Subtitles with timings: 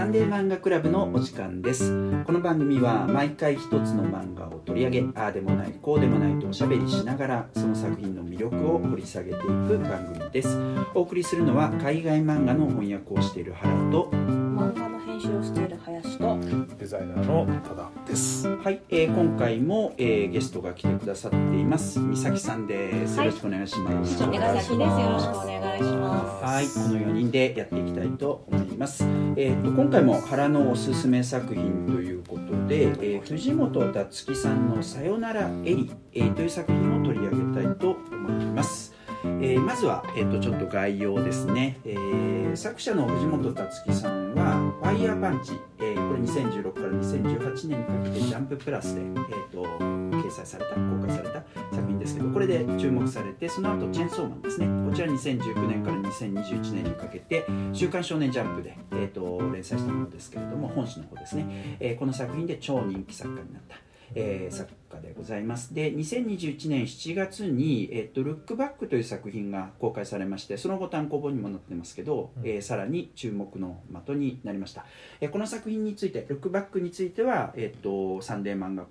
[0.00, 1.90] サンデー漫画クラブのお時間です
[2.24, 10.58] この番組は毎回一つの漫画を取り上げああでもないこうでもないとおしゃべりしながらその作品の魅力を掘り下げていく番組です
[10.94, 16.38] お送りするのは海外漫画の翻訳をしている原と漫画の編集をしている林と
[16.78, 18.48] デザイナーの多田です。
[18.48, 24.22] はい、えー今回も、えーゲストが来てくださっています美咲さんですよろしくお願いします、お願いします。
[24.22, 26.10] よろしくお願いしま
[26.42, 29.04] はい、この4人でやっていきたいと思います。
[29.36, 38.89] えー、と今回も原のおすすめ作品ということで、えー藤本達樹さんの「さよならエリ」えーという作品を取り上げたいと思います。
[39.24, 54.66] えーまずは、えー、とちょっと概要ですね、えー作者の藤本達樹さんは「ファイヤーパンチ」えーこれ2016から2018年にかけて「ジャンププラスで」えー、と掲載された公開された作品ですけどこれで注目されてその後チェンソーマン」ですね。
[54.90, 63.76] こちら2019年から2021年にかけて「週刊少年ジャンプで」えー、と連載したものですけれども本誌の方ですね、えーこの作品で超人気作家になった。
[64.14, 65.72] えー作家でございます。
[65.72, 74.84] で2021年7月に「えっとルックバック」という作品が公開されましてその後単行本にもなってますけど、えーさらに注目の的になりました、
[75.20, 78.86] えーこの作品について「ルックバック」については、えっとサンデー漫画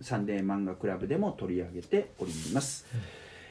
[0.00, 2.86] サンデー漫画クラブでも取り上げております、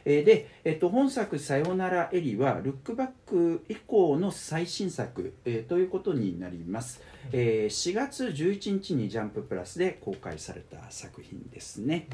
[0.05, 12.07] えーで、えっと本作「さよならエリ」はルックバック以降の最新作、えーということになります、えー4月11日に「ジャンププラス」で公開された作品ですね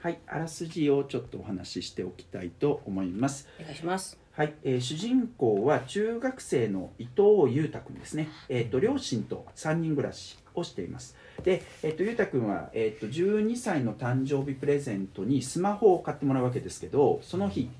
[0.00, 3.48] はいあらすじをちょっとお話ししておきたいと思いますす。
[3.60, 4.18] お願いします。
[4.32, 17.70] はい、えー主人公は中学生の伊藤裕太君ですね、えー、と両親と3人暮らしをしていますで、えっ、とゆうたくんは、えっ、と12歳の誕生日プレゼントにスマホを買ってもらうわけですけどその日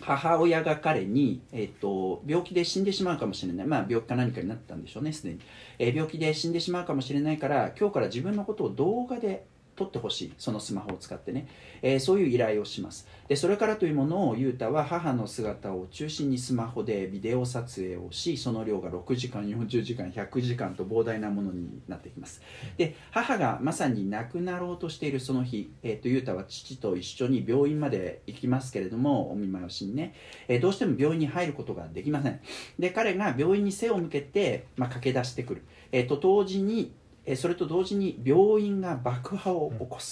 [0.00, 5.40] 母親が彼に、えっ、と病気で死んでしまうかもしれない、まあ、病気か何かになったんでしょうねすでに、
[5.78, 9.44] えー病気で死んでしまうかもしれないから今日から自分のことを動画で
[9.80, 11.48] 撮ってほしいそのスマホを使ってね、
[11.80, 13.08] えーそういう依頼をします。
[13.28, 22.42] でそれからというものを雄太は母の姿を中心にスマホでビデオ撮影をしその量が6時間40時間100時間と膨大なものになってきます。
[22.76, 30.14] で母がまさに亡くなろうとしているその日、えー、と優太は父と一緒に病院まで行きますけれどもお見舞いをしにね、
[30.48, 32.40] えーどうしても病院に入ることができません。
[32.78, 36.92] で彼が病院に背を向けて、まあ、駆け出してくる、えーと同時に
[37.30, 40.10] えーそれと同時に病院が爆破を起こす、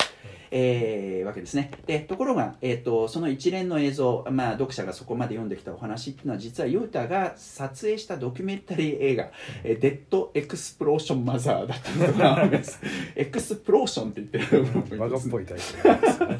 [0.52, 1.72] えーわけですね。
[1.86, 9.30] でところが、えー、とその一連の映像、まあ、読者がそこまで読んできたお話っていうのは実はユータが撮影したドキュメンタリー映画
[9.64, 12.80] 「えーデッド・エクスプロージョン・マザー」だったのがあります。
[13.16, 16.38] エクスプローションって言ってるバカっぽいタイトルですね。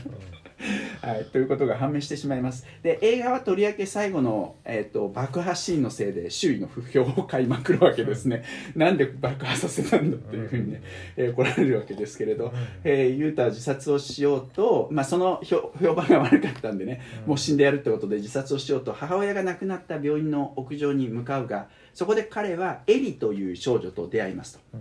[1.08, 2.66] はい、ということが判明してしまいます。
[2.82, 8.44] で映画はとりわけ最後の、えー、と爆破シーンのせいで周囲の不評を買いまくるわけですね。
[8.76, 10.82] なんで爆破させたんだっていうふうにね、
[11.16, 12.52] えー怒られるわけですけれど、
[12.84, 24.78] えー、ユータは自殺をしようと、まあ、その評評判が悪かったんでね、もう死んでやるってことで自殺をしようと母親が亡くなった病院の屋上に向かうがそこで彼はエリという少女と出会いますと。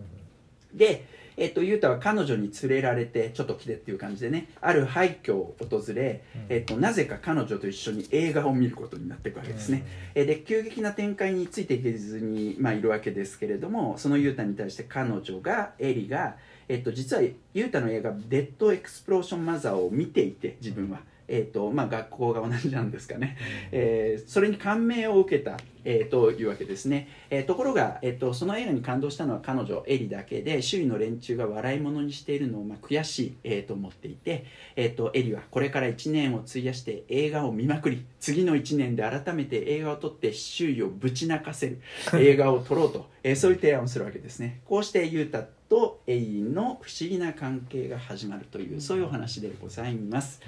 [0.74, 1.06] で、
[1.38, 16.36] えっと、ユータは彼女に連れられてちょっと来てっていう感じでねある廃墟を訪れ、えっと、なぜか彼女と一緒に映画を見ることになっていくわけですね、えで急激な展開についていけずに、まあ、いるわけですけれどもそのユータに対して彼女がエリが、
[16.68, 21.02] えっと、実はユータの映画「デッド・エクスプロージョン・マザー」を見ていて自分は。
[21.28, 23.38] えーとまあ、学校が同じなんですかね、
[23.72, 34.46] えーそれに感銘を受けた、えーというわけですね、えーところが、えー、とその映画に感動したのは彼女エリだけで周囲の連中が笑い物にしているのを、まあ、悔しい、えーと思っていて、
[34.76, 41.80] えー、とエリはこれから1年を費やして映画を見まくり次の1年で改めて映画を撮って周囲をぶち泣かせる
[42.16, 44.62] 映画を撮ろうと、えーそういう提案をするわけですね。
[44.66, 50.42] こうしてユータとエインの不思議な関係が始まるというそういうお話でございます、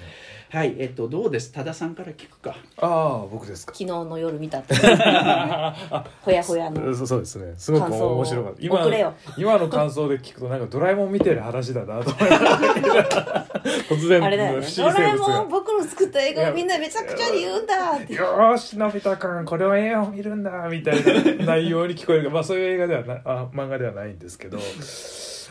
[0.52, 1.52] はいえっ、とどうです？
[1.52, 3.84] 多田さんから聞くかああ僕ですか昨。
[3.84, 4.74] 日の夜見たって。
[6.24, 6.96] ほやほやの。
[6.96, 7.54] そうそうですね。
[7.58, 8.60] すごく面白かった。
[8.62, 13.46] 今今の感想で聞くとなんかドラえもん見てる話だなと思いながら
[13.90, 14.68] 突然あれだよね。
[14.78, 15.16] ドラえ。
[15.16, 18.14] もん僕の作った映画をみんなめちゃくちゃに言うんだって。
[18.14, 21.04] よーしのび太くんこれは映画を見るんだみたい
[21.38, 24.58] な内容に聞こえるまあそういう映画ではなあ漫画ではないんですけど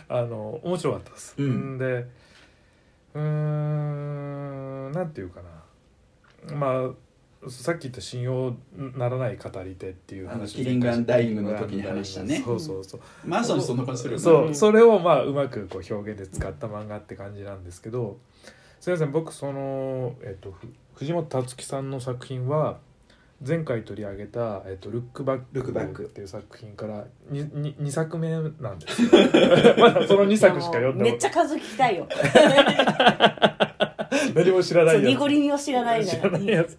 [0.09, 1.79] あの面白かったです、うん。
[1.79, 1.85] で
[3.15, 5.41] うーんなんていうか
[6.49, 6.55] な。
[6.55, 8.57] まあさっき言った信用
[8.97, 10.57] ならない語り手っていう話。
[10.57, 12.43] キリングアンダイイングの時に話したね。
[12.45, 13.01] そうそうそう。
[13.25, 18.19] まさにそんな感じするそうそれをまあうまくこう表現で使った漫画って感じなんですけど。
[18.81, 22.79] すみません僕その、えっと、ふ藤本達樹さんの作品は
[23.47, 29.11] 前回取り上げた「えっと、ルックバック」ルックバックっていう作品から 2, 2作目なんですよ。
[29.79, 32.09] まだその2作しか読んだめっことちゃ数聞きたいよ。
[34.35, 35.05] 何も知らないやつ。
[35.05, 36.79] 濁りを知らない知らないやつ。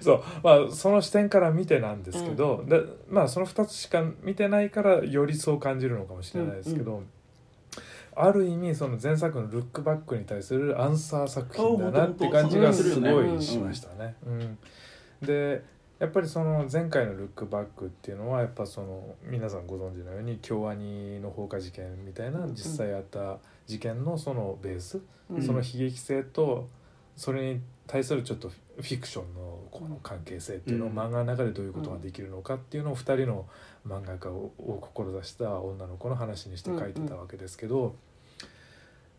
[0.00, 0.22] そう。
[0.42, 7.02] まあその視点から見てなんですけど、でまあその2つしか見てないからよりそう感じるのかもしれないですけど、
[8.16, 14.16] ある意味その前作の「ルックバック」に対するアンサー作品だなって感じがすごいしましたね。
[14.26, 14.58] うん。
[15.22, 15.62] で
[16.02, 23.38] やっぱりその前回の「ルックバック」っていうのはやっぱその皆さんご存知のように京アニの放火事件みたいな実際あった
[23.68, 25.00] 事件のそのベース、
[25.30, 25.40] うん。
[25.40, 26.68] その悲劇性と
[27.14, 33.46] それに対するちょっとフィクションのこの関係性っていうのをうん漫画の中でどういうことができるのかっていうのを2人の
[33.86, 37.94] 漫画家をを志した女の子の話にして書いてたわけですけど、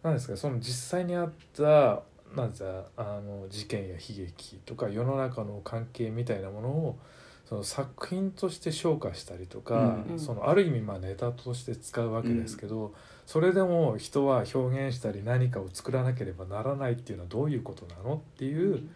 [0.01, 2.03] なんですかその実際にあった
[2.35, 6.99] なんですかあの事件や悲劇とか世の中の関係みたいなものを
[7.45, 10.19] その作品として昇華したりとか、うん。
[10.19, 12.93] そのある意味まあネタとして使うわけですけど、
[13.25, 18.87] それでも人は表現したり何かを作らなければならないっていうのはどういうことなのっていう、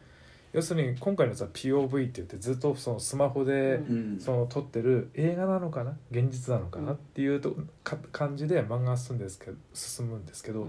[0.54, 4.18] 要するに今回のやつは POV って言ってずっとそのスマホで、うん。
[4.19, 10.68] その撮ってる映画なのかな現実なのかなっていうとか感じで漫画が進んですけど進むんですけど、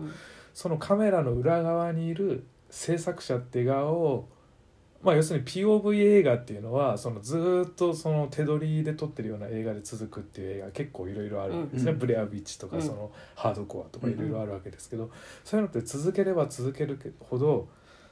[0.52, 4.28] そのカメラの裏側にいる制作者って側を
[5.02, 12.82] まあ要するに POV 映画っていうのはそのずーっとその手取りで撮ってるような映画で続くっていう映画結構いろいろあるんですね、うんブレアビッチとかうん。
[12.82, 15.10] そのハードコアとかいろいろあるわけですけど、
[15.44, 17.68] そういうのって続ければ続けるほど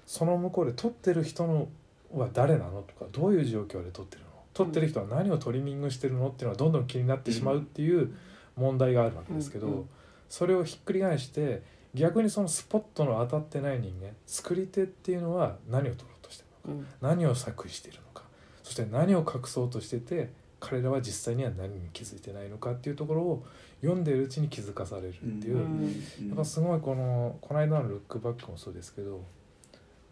[0.07, 1.69] その向こうで撮ってる人の
[2.13, 8.15] は誰なのとかどういう状況で撮ってるの撮ってる人は何をトリミングしてるのっていうのはどんどん気になってしまうっていう
[8.57, 9.89] 問題があるわけですけど、うんうん。
[10.29, 11.63] それをひっくり返して
[11.97, 18.23] 逆にそのスポットの当たってない人間作り手っていうのは何を撮ろうとしてるのか何を作為しているのか
[18.63, 23.47] そして何を隠そうとしてて彼らは実際には何に気づいてないのかっていうところを
[23.83, 25.85] 読んでいるうちに気づかされるっていう、うん。
[26.29, 29.23] やっぱすごいこのこの間の「ルックバック」もそうですけど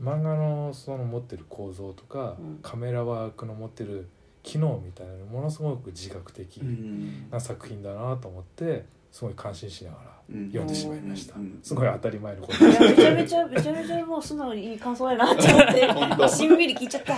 [0.03, 2.59] 漫画のその持ってる構造とか、うん。
[2.63, 4.07] カメラワークの持ってる
[4.43, 7.31] 機能みたいなのものすごく自覚的うん。
[7.31, 8.85] な作品だなと思って
[9.15, 10.47] すごい感心しながらうん。
[10.49, 11.61] 読んでしまいました、うん。
[11.63, 12.65] すごい当たり前のこと。
[12.65, 17.13] めちゃめちゃめちゃめちゃもう素直にいい感想やなって思ってしんみり聞いちゃった。
[17.15, 17.17] い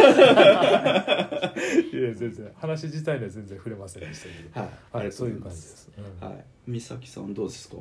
[2.03, 2.53] や全然。
[2.57, 4.61] 話自体には全然触れませんでしたけど。
[4.61, 5.91] はい、はい、そういう感じです。
[5.97, 6.29] うん。
[6.29, 7.77] はい、美咲さんどうですか、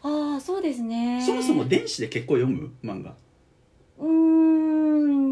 [0.00, 1.22] ああそうですね。
[1.22, 2.70] そもそも電子で結構読む？
[2.82, 3.14] 漫画。
[3.98, 4.65] うーん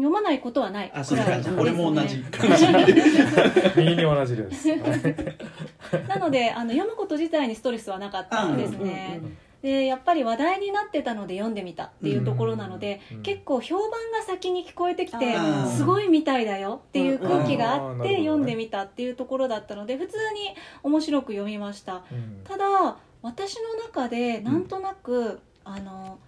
[0.05, 0.91] 読まないことはない。
[0.93, 2.23] あそういう感じくらい俺も同じ。
[3.75, 4.67] 右に同じです。
[6.07, 9.21] なのであの読むこと自体にストレスはなかったですね、
[9.61, 15.35] でやっぱり話題になってたので読んでみたっていうところなので、うん結構評判が先に聞こえてきて
[15.75, 22.03] すごいみたいだよっていう空気があって読んでみたっていうところだったので普通に面白く読みました。
[22.11, 22.41] うん。
[22.43, 26.19] ただ私の中でなんとなく、あの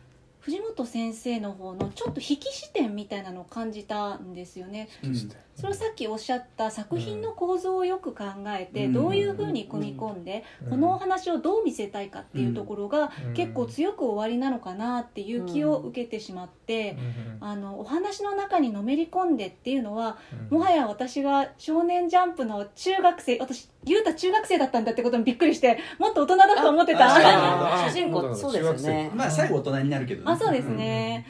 [0.47, 4.87] 藤本先生の方のちょっと引き視点みたいなのを感じたんですよね。
[5.03, 8.93] 引きしてそれをさっきおっしゃった作品の構造をよく考えて、うん。
[8.93, 10.69] どういうふうに組み込んで、うん。
[10.69, 13.33] このお話をどう見せたいかっていうところがうん。
[13.33, 16.95] 結構強く終わりなのかなっていう気を受けてしまって、
[17.39, 20.17] あのお話の中にのめり込んでっていうのは
[20.51, 27.07] もはやや私が「少年ジャンプ」の中学生私雄太中学生だったんだってことにびっくりしてもっと大人だと思ってた。
[27.07, 29.11] ああ主人公そうですよね。
[29.13, 30.37] まあ最後大人になるけどね。
[30.37, 31.25] そうですね、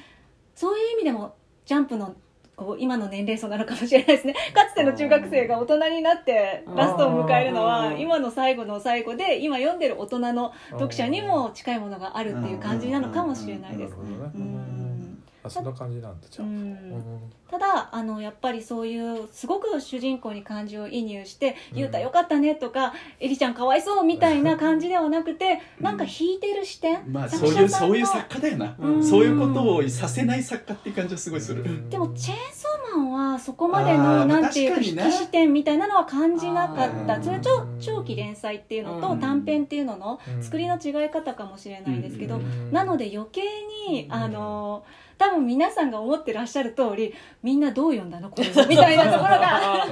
[0.54, 1.36] そういう意味でも
[1.66, 2.16] ジャンプの
[2.58, 4.34] こう今の年齢層なのかもしれないですね。
[4.52, 13.92] かつての中学生が大人になってラストを迎えるのはうん今の最後の最後で今読んでる大人の読者にも近いものがあるっていう感じなのかもしれないです。
[13.92, 14.32] なるほどね。
[14.34, 15.24] うん。
[15.44, 16.28] あそんな感じなんだ。
[16.28, 16.48] じゃあ
[17.50, 25.86] ただあのやっぱりそういうすごく主人公に感情移入して「うんゆうたよかったね」とか「えりちゃんかわいそう」みたいな感じではなくてうん。
[25.86, 31.90] なんか引いてる視点、まあそういうそういう作家だよな、うんそういうことをさせない作家っていう感じはすごいする、うん。
[31.90, 37.22] でもチェーンソーマンはそこまでのなんていうか引き視点みたいなのは感じなかった。
[37.22, 39.20] それ長長期連載っていうのとうん。
[39.20, 40.44] 短編っていうののうん。
[40.44, 42.72] 作りの違い方かもしれないですけどうん。
[42.72, 43.42] なので余計
[43.90, 44.84] にうんあの
[45.18, 47.14] 多分皆さんが思ってらっしゃる通り
[47.44, 48.30] みんなどう読んだの？
[48.30, 48.48] これ。
[48.68, 49.86] みたいなところが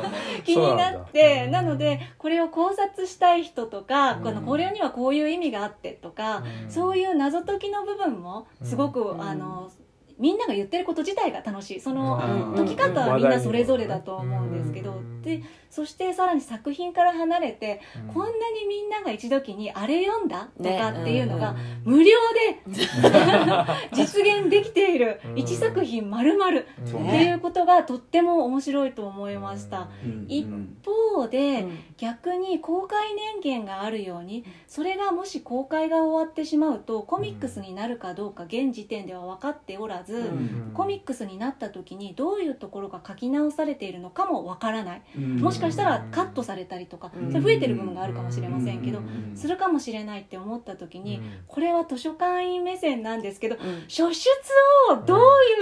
[0.44, 4.24] 気になってなのでこれを考察したい人とかうん。
[4.24, 6.72] このこれにはこういう意味があってとかうん。
[6.72, 9.22] そういう謎解きの部分もすごくうん。
[9.22, 9.72] あの
[10.18, 11.80] みんなが言ってること自体が楽しい。
[11.82, 12.20] その
[12.56, 12.66] うん。
[12.66, 15.22] 解き方はみんなそれぞれだと思うんですけどうん。
[15.22, 15.44] で
[15.76, 18.14] そしてさらに作品から離れてうん。
[18.14, 20.48] こんなにみんなが一時にあれ読んだ？
[20.58, 21.52] とかっていうのが
[21.86, 21.92] うん。
[21.96, 22.62] 無料で
[23.92, 25.34] 実現できているうん。
[25.34, 29.90] 1作品丸々っそうていうことがとっても面白いと思いました。
[30.02, 30.26] うん。
[30.30, 30.48] 一
[30.86, 31.80] 方で、うん。
[31.98, 40.72] 逆に公開年限があるようにそれがもし公開が終わってしまうとコミックスになるかどうか現時点では分かっておらず、ん。
[40.74, 45.02] コミックスになった時にどういうところが書き直されているのかも分からない。
[45.18, 45.40] うん。
[45.42, 47.32] もしかしたらカットされたりとかうん。
[47.32, 49.36] それ増えてる部分があるかもしれませんけどうん。
[49.36, 51.24] するかもしれないって思った時にうん。
[51.48, 53.82] これは図書館員目線なんですけどうん。
[53.88, 54.30] 初出
[54.92, 55.20] をどう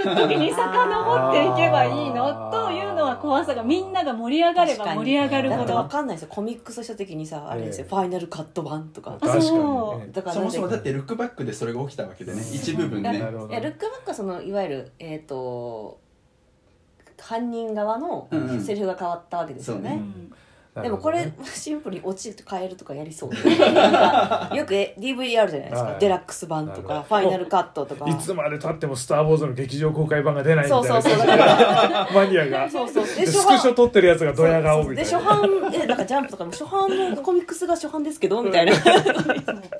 [0.08, 2.50] いう時に遡っていけばいいの？
[2.50, 6.28] というのは怖さがみんなが盛り上がれば盛り上がるだってほどわかんないですよ。
[6.30, 9.12] コミックスした時にさあれですよ、ええファイナルカット版とか。
[9.12, 9.98] あ確かにそう。
[10.00, 12.42] ねだからそもそもだっってルックバックでそれが起きたわけでね。
[12.52, 13.16] 一部分ね。
[13.16, 13.34] いやル
[13.70, 16.00] ックバックはそのいわゆるえっ、と
[17.18, 18.28] 犯人側の
[18.60, 20.38] セリフが変わったわけですよね,、そう
[20.82, 23.30] でもこれ シンプルに落ちると変えるとかやりそう
[24.56, 26.00] よくえ DVD あるじゃないですか、はい。
[26.00, 28.08] デラックス版とかファイナルカットとか。
[28.08, 30.88] いつまでたっても「スター・ウォーズ」の劇場公開版が出ないみたいな。
[30.88, 31.26] そうそうそう。
[31.26, 32.68] マニアが。
[32.68, 33.06] そうそう。
[33.06, 35.10] ででスクショ撮ってるやつがドヤ顔みたいな。
[35.10, 38.72] で初版えなんかジャンプとかも初版のコミックスが初版ですけどみたいな。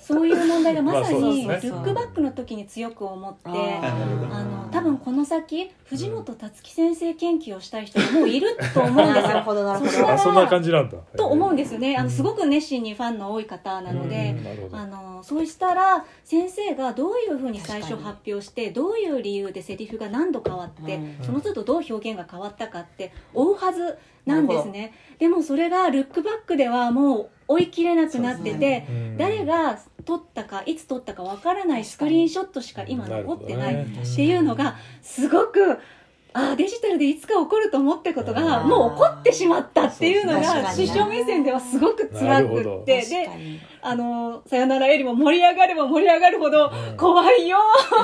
[0.01, 9.43] そういう問題がまさにルックバックの時に強く思ってあの多分この先藤本辰樹先生研究をしたい人がもういると思うんですなるよ。
[9.43, 9.91] ほどなるほど。
[9.91, 10.99] そしたらあそんな感じなんだ。
[11.17, 11.97] と思うんですよね。
[11.97, 12.07] あうん。
[12.07, 14.37] のすごく熱心にファンの多い方なので
[14.73, 21.19] あのそうしたら先生がどういうふうに最初発表してどういう理由でセリフが何度変わってうん。
[21.23, 24.93] その都度どう表現が変わったかって追うはずなんですね。
[25.19, 29.17] でもそれがルックバックではもう追い切れなくなっててうん。
[29.17, 35.79] 誰が撮ったかいつ撮ったかわからないスクリーンショットしか今残ってないっていうのがすごく
[36.37, 43.29] ああデジタルでいつか起こると思ってことがうんもう起こってしまったっていうのがに師匠目線ではすごく辛くってで
[43.81, 46.97] あの「さよならエリ」も盛り上がれば盛り上がるほどうん。
[46.97, 47.59] 怖いよ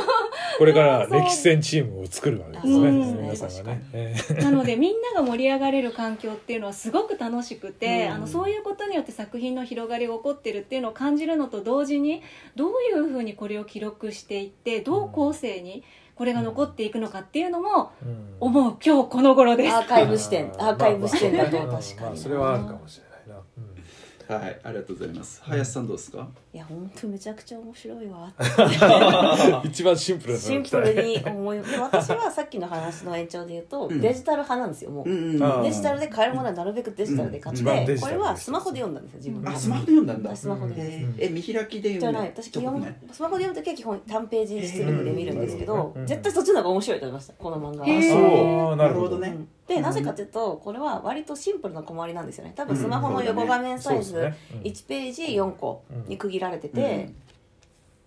[0.59, 2.75] これから 歴史戦チームを作るわけですね。
[2.75, 3.83] うん皆さんがね。
[3.93, 8.13] えなのでみんなが盛り上がれる環境っていうのはすごく楽しくて、うん。
[8.13, 12.23] あのそういうことによって作品の広がりが起こってるっていうのを感じるのと同時に
[12.57, 15.83] どういうふうにこれを記録していってどう後世に
[16.21, 18.37] これが残っていくのかっていうのもえうん。
[18.41, 19.75] 思う今日この頃です。
[19.75, 20.53] アーカイブ視点。
[20.59, 21.57] アーカイブ視点だと。
[21.57, 28.33] まあまあ確かにまあそれはあるかもしれないなうんはいありがとうございます林さんどうですかいや本当めちゃくちゃ面白いわ
[29.62, 34.00] 一番シンプルなシンプルに思いで私はさっきの話の延長で言うと、うん。
[34.00, 35.62] デジタル派なんですよもう、んうんあー。
[35.62, 37.62] デジタルで買えるものはなるべくデジタルで買って、
[37.99, 39.49] これはスマホで読んだんですよ自分。
[39.49, 40.35] あスマホで読んだんだ。
[40.35, 42.30] スマホでえ見開きでじゃ読んだない。
[42.30, 43.00] 私基本、ね。
[43.12, 46.04] スマホで読むときは基本単ページ出力で見るんですけど、うん。
[46.04, 48.66] 絶対そっちの方が面白いと思いましたこの漫画は、へー。
[48.66, 49.19] そうなるほど。
[49.21, 49.28] ね。
[49.28, 49.49] うん。
[49.71, 52.52] でなぜかというとこれは割とシンプルな小回りなんですよね。
[52.57, 54.38] 多分スマホの横画面サイズそうですね。
[54.54, 54.61] うん。
[54.62, 57.16] 1ページ4個に区切られてて、うん。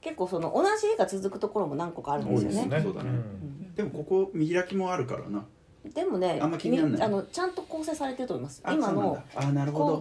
[0.01, 2.81] 結構その同じ絵が続くところも何個かあるんですよね。
[3.75, 5.45] でもここ見開きもあるからな。
[5.93, 6.97] でもねあんま気にならない。
[6.97, 8.61] みあのちゃんと構成されてると思います。
[8.63, 9.21] あ今の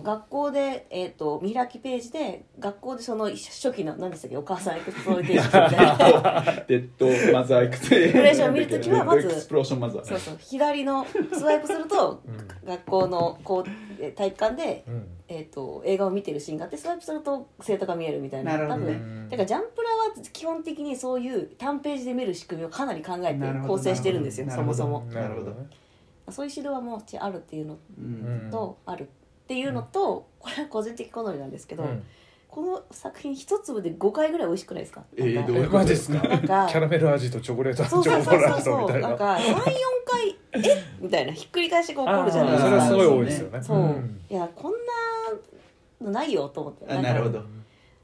[0.04, 6.42] 学校で、えー、と見開きページで学校でその初期の何でしたっけお母さんエクスプロイテーションみたいな。
[6.68, 8.48] デッドマザーエクスプレーション。
[8.50, 10.04] を見るときはまずデッドエクスプローションマザー。
[10.04, 12.68] そうそう左のスワイプするとうん。
[12.68, 15.06] 学校のこうえ体育館で、うん。
[15.28, 18.52] えー、と映画を見てるシーンがあってスワイプすると生徒が見えるみたいな。
[18.54, 18.84] 多なね。
[18.96, 19.88] 分だからジャンプラ
[20.22, 25.04] は基本的にそういう単ページで見る仕組みをかなり考えて構成してるんですよそもそも。
[25.12, 25.50] なるほど。
[25.52, 25.66] ね
[26.30, 28.48] そういう指導はもうあるっていうのうん。
[28.50, 29.06] と、あるっ
[29.46, 32.02] ていうのと、これは個人的好みなんですけど、うん
[32.54, 35.02] この作品一粒で5回ぐらい美味しくないですか？
[35.16, 35.86] えーどういうこと？
[35.86, 36.20] ですか？
[36.20, 36.66] キなんか。
[36.66, 38.24] ャラメル味とチョコレートチョそうそうそう。
[38.24, 38.80] コレートそう。
[38.82, 39.38] みたいななんか34
[40.04, 40.84] 回「え？
[41.00, 42.68] みたいなひっくり返しが起こるじゃないですか。
[42.68, 43.62] それはすごい多いですよね。
[43.62, 44.20] そう、ん。
[44.28, 44.78] いやこんな
[46.06, 46.84] のないよと思って。
[46.84, 47.42] んかあなるほど。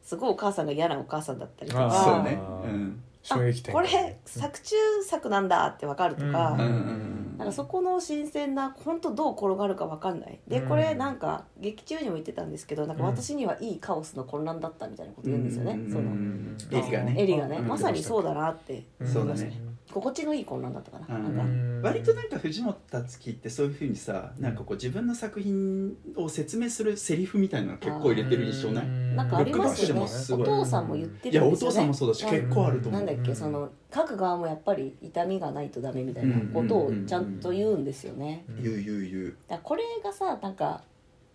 [0.02, 1.90] すごいお母さんが嫌なお母さんだったりとか。
[1.90, 2.38] そうね。
[2.64, 3.02] うん。
[3.05, 10.40] あ衝撃展これ作中作なんだってわかるとか、なんかそこの新鮮な本当どう転がるかわかんない。
[10.49, 17.14] でこれなんか劇中にも言ってたんですけどなんか私にはいいカオスの混乱だったみたいなこと言うんですよね、うんそのうんエリがね。
[17.16, 17.58] エリがね。
[17.58, 17.68] うん。
[17.68, 19.52] まさにそうだなってうんそうだね。
[19.92, 21.25] 心地のいい混乱だったかな,、うん。
[21.25, 21.42] なんか。
[21.42, 22.76] うん割となんか藤本
[23.07, 28.87] つ樹ってそういうふうにさなんかこう自分の作品を説明するセリフみたいなの結構入れてる印象ない？
[28.88, 30.02] なんかありますよね。
[30.02, 30.07] お
[30.45, 31.75] 父さんも言っていやおるんですよね。
[31.75, 33.04] 父さんもそうだし結構あると思う。
[33.04, 38.45] なんだっけその書く側もやっぱり痛みがないとダメみたいなことをちゃんと言うんですよね。
[38.61, 39.37] 言う言う言う。
[39.49, 40.83] だこれがさなんか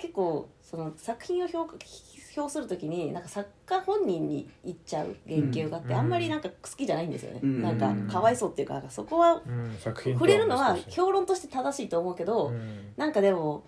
[0.04, 1.66] 結構その作品を評
[2.36, 9.42] 評するときになんか作家本人に言っちゃう言及があって、うんあんまりなんか好きじゃないんですよね、うんなんかかわいそうっていうかそこは
[9.82, 12.92] 触れるのは評論として正しいと思うけど、うん。
[12.98, 13.64] なんかでも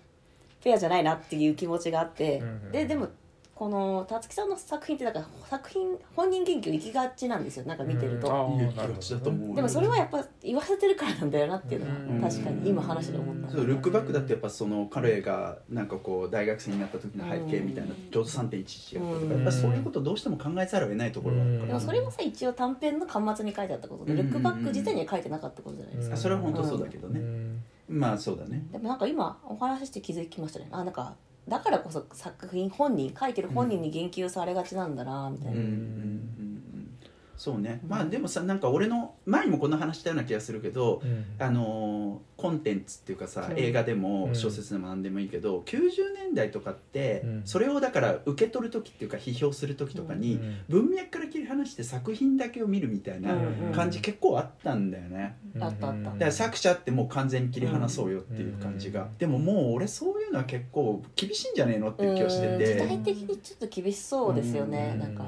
[0.62, 2.72] フェアじゃないなっていう気持ちがあって、うん。
[2.72, 3.08] ででも
[3.56, 8.34] この辰木さんの作品ってなんか作品本人言及行きがちなんですよなんか見てると、うん。
[8.34, 19.28] あーいい気持ちだと思うよでもそれはやっぱ言わせてるからなんだよなっていううんのは確かに今話で思ったそうルックバックだってやっぱその彼がなんかこう大学生になった時の背景みたいなうんちょうど3.11やったとうん。
[19.30, 21.66] かやっぱそういうことどうしても考えざるを得ないところがあるから。
[21.68, 27.20] でもそれもさ一応短編の巻末に書いてあったことで、うんルックバック自体には書いてなかったことじゃないですか、あそれは本当そうだけどね。
[27.20, 27.62] うん。
[27.88, 28.66] まあそうだね。
[28.70, 30.68] でもなんか今お話しして気づきましたね。
[30.70, 31.14] あなんか
[31.48, 36.85] だからこそ作品本人書いてる本人に言及されがちなんだなみたいな、うん
[37.36, 37.80] そうね。
[37.86, 41.24] まあでもさなんか俺の前にもこんな話したような気がするけどうん。
[41.38, 43.54] あのーコンテンツっていうかさう。
[43.54, 44.00] ん映画でうん。
[44.00, 45.80] も小説でも何でもいいけど90
[46.14, 47.42] 年代とかってうん。
[47.44, 50.38] それをだから受け取る時っていうか批評する時とかに
[50.68, 53.36] 文脈から切り離して作品だけを見るみたいなう
[53.70, 55.36] ん感じ結構あったんだよね。
[55.60, 56.10] あったあった。
[56.10, 59.02] だから作者ってもう完全に切り離そうよっていう感じが。
[59.04, 62.58] うんでももう俺そういうのは結構厳しいんじゃねえのっていう気がしてうん。
[62.58, 65.00] 時て代的にちょっと厳しそうですよね、うん。
[65.00, 65.24] なんか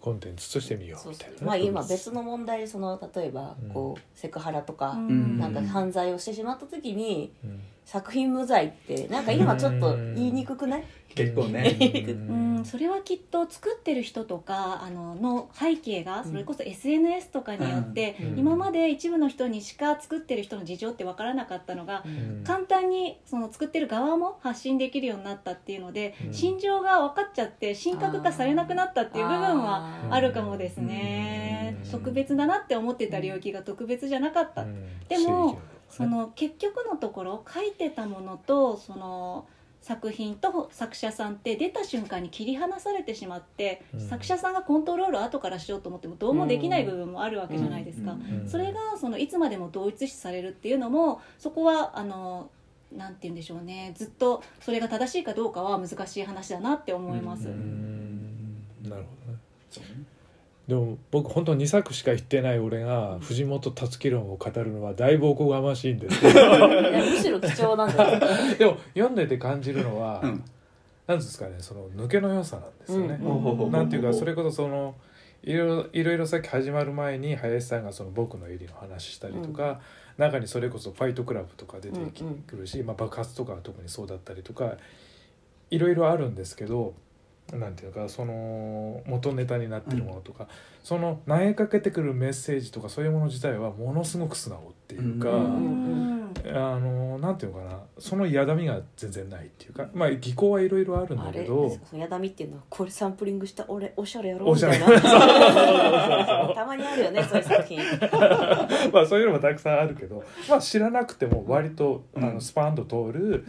[0.00, 3.70] コンテンツとして見ようそうそみたいうなねまあ今別の問題その例えばうん。
[3.70, 5.38] こうセクハラとか、ん。
[5.38, 7.60] なんか犯罪をしてしまった時にうん。
[7.84, 11.76] 作品無罪ってなんか今ちょっと言いにくくない、結構ね。
[12.08, 18.38] うん、それはきっと作ってる人とかあのの背景がそれこそ SNS とかによって、うん。
[18.38, 22.44] 今まで一部の人にしか作ってる人の事情って分からなかったのが、うん。
[22.44, 26.34] 簡単にその作ってる側も発信できるようになったっていうので、うん。
[26.34, 31.90] 心情が分かっちゃって神格化されなくなったっていう部分はあるかもですね、うん。
[31.90, 35.06] 特別だなって思ってた領域が特別じゃなかった、うん。
[35.08, 39.46] でもその結局のところ書いてたものとその
[39.80, 44.00] 作品と作者さんって出た瞬間に切り離されてしまって、うん。
[44.00, 48.12] 作者さんがコントロールを後からしようと思ってもどうもできない部分もあるわけじゃないですか。
[48.12, 48.40] うん。
[48.42, 48.48] うん。
[48.48, 52.50] それがそのいつまでも同一視されるっていうのもそこはあの
[52.92, 53.92] なんて言うんでしょうね。
[53.96, 57.48] ずっとそれが正しいかどうかは難しい話だなって思います。
[57.48, 57.56] ううん。
[57.56, 59.38] んなるほどね
[60.70, 66.20] でも僕本当2作しか言ってない俺が藤本辰樹論を語るのはだいぶおこがましいんです。
[66.20, 68.20] け どいやむしろ貴重なんだよ。
[68.56, 70.44] でも読んでて感じるのは、うん。
[71.08, 73.18] なんですかねその抜けの良さなんですよね。
[73.20, 73.72] うん。
[73.72, 74.94] なんていうかそれこそその
[75.42, 79.80] いろいろいろいろさっき始まる前に林さんがその僕の襟の話したりとか、
[80.18, 81.98] 中にそれこそファイトクラブとか出て
[82.46, 84.76] くるし、まあ、爆発とかは特にそうだったりとか
[85.72, 86.94] いろいろあるんですけど
[87.52, 90.48] なんていうかその元ネタになってるものとか、
[90.82, 95.30] その投げかけてくるメッセージとかそういうもの自体はものすごく素直っていうか。
[95.30, 104.46] うんうんあのなんていうのかなその嫌だみが全然ないっていうかまあ技巧はいろいろあるんだけどそのやだみっていうのはこれサンプリングした俺おしゃれやろ？
[104.46, 104.78] おしゃれ。
[104.78, 106.52] みたいな。
[106.54, 107.78] たまにあるよねそういう作品。
[108.92, 112.24] まあそういうのもたくさんあるけど、まあ、知らなくても割と、うん。
[112.24, 113.46] あのスパンと通る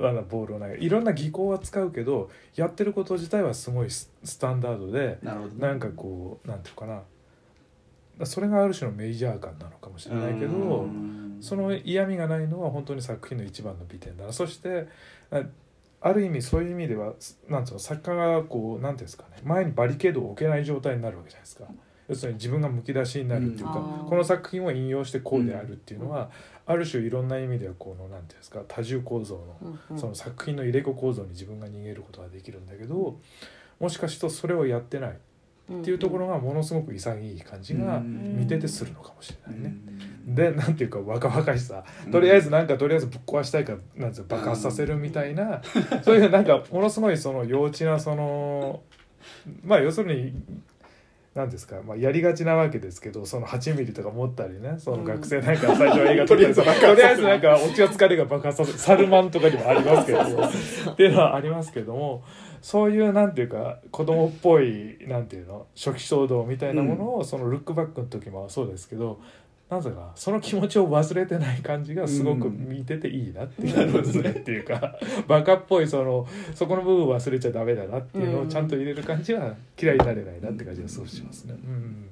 [0.00, 0.82] あのボールを投げる。
[0.82, 5.60] いろんな技巧は使うけどやってること自体はすごいススタンダードでなるほどね。
[5.60, 7.02] なんかこうなんていうかな。
[8.24, 11.38] それがある種のメジャー感なのかもしれないけどうん。
[11.40, 14.32] その嫌味がないのは本当に作品の一番の美点だな。
[14.32, 14.86] そして
[15.30, 15.42] あ
[16.00, 17.14] ある意味そういう意味では
[17.48, 19.40] なんつうの作家がこうなんていうんですかね。
[19.44, 21.64] 前にバリケードを置けない状態になるわけじゃないですか。
[22.08, 24.08] 要するに自分がむき出しになるっていうか、うん。
[24.08, 26.30] この作品を引用してこうであるっていうのは、
[26.66, 29.98] ある種いろんな意味ではこのなんていうんですか多重構造のうんうん。
[29.98, 33.18] その作品の入れ子構造に自分が逃げることができるんだけど
[33.80, 38.36] もしかするとそれをやってないっていうところがものすごく潔い感じがうん。
[38.38, 39.76] 見ててするのかもしれないね。
[40.26, 40.34] うん。
[40.34, 41.84] でなんていうか若々しさ。
[42.10, 45.62] とりあえずなんかとりあえずぶっ壊したいからなんつうの爆発させるみたいな
[46.02, 48.82] そういうなんかものすごいその幼稚なその
[49.64, 50.34] まあ要するに
[51.34, 56.54] なんですか、まあ、やりがちなわけですけどその8ミリとか持ったりねその学生なんか最初は映画撮ったり。
[56.54, 62.22] とりあえずなんかオチが疲れが爆発させるサルマンとかにもありますけどっていうのはありますけども
[62.60, 69.18] そういうなんていうか子供っぽいなんていうの初期衝動みたいなものを、そのルックバックの時もそうですけど
[69.72, 74.30] なぜかその気持ちを忘れてない感じがすごく見てていいなっていう感じですね。
[74.30, 81.54] っていうかバカっぽいそのそこの部分忘れちゃダメだなっていうのをちゃんと入れる感じは嫌いになれないなって感じがすごくしますね。
[81.54, 82.08] うん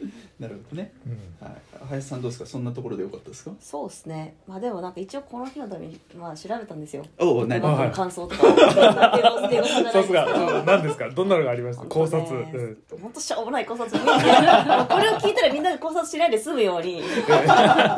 [0.40, 1.46] なるほどね、うん。
[1.46, 1.58] はい、
[1.88, 2.48] 林さんどうですか？
[2.48, 3.50] そんなところでよかったですか？
[3.60, 4.36] そうですね。
[4.46, 7.04] まあでもなんか一応この日のためにまあ調べたんですよ。
[7.18, 8.42] おお何の感想とか。
[9.92, 11.08] さすが何ですか？
[11.10, 12.78] どんなのがありました考察、うん。
[13.00, 13.90] 本当しょうもない考察。
[13.90, 17.02] これを聞いたらみんなで考察しないで済むように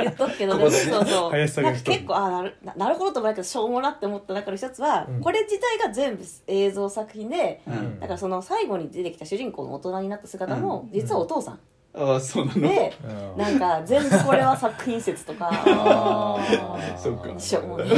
[0.00, 0.92] 言っとくけどここでね。
[0.92, 1.30] そうそう。
[1.30, 5.20] 林さん結構あなるななるほどと思うけどしょうもなって思った中の一つは、うん。
[5.20, 8.00] これ自体が全部映像作品で、うん。
[8.00, 10.98] だからその最後に出てきた主人公の大人になった姿も、うん。
[10.98, 11.60] 実はお父さん、
[11.94, 12.60] ああそうなの。
[12.60, 13.36] でうん。
[13.36, 15.50] なんか全部これは作品説とか。
[15.52, 17.38] ああそうか。
[17.38, 17.92] しょうもねし